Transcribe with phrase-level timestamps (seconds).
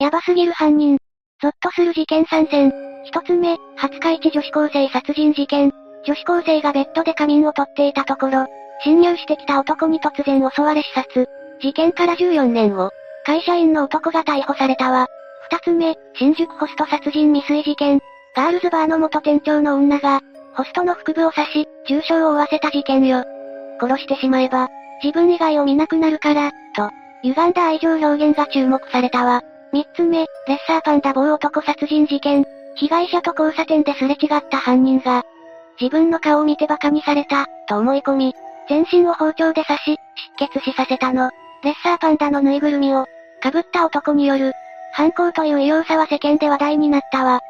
[0.00, 0.96] やばすぎる犯人。
[1.42, 2.72] ゾッとする事件参戦。
[3.04, 5.72] 一つ目、廿日市女子高生殺人事件。
[6.04, 8.46] 女子高生がベッドで仮眠をとっていたところ、
[8.84, 11.28] 侵入してきた男に突然襲われ刺殺。
[11.60, 12.90] 事件から14年後、
[13.24, 15.08] 会社員の男が逮捕されたわ。
[15.50, 17.98] 二つ目、新宿ホスト殺人未遂事件。
[18.36, 20.20] ガールズバーの元店長の女が、
[20.54, 23.24] ホストの腹部を刺し、重傷を負わせた事件よ。
[23.80, 24.68] 殺してしまえば、
[25.02, 26.88] 自分以外を見なくなるから、と、
[27.24, 29.42] 歪んだ愛情表現が注目されたわ。
[29.72, 32.44] 三つ目、レッサーパンダ棒男殺人事件。
[32.76, 35.24] 被害者と交差点ですれ違った犯人が、
[35.80, 38.34] 自分の顔を見て馬鹿にされた、と思い込み、
[38.68, 39.96] 全身を包丁で刺し、
[40.38, 41.30] 失血死させたの。
[41.64, 43.04] レッサーパンダのぬいぐるみを、
[43.42, 44.52] 被った男による、
[44.92, 47.40] 犯行という異様さは世間で話題になったわ。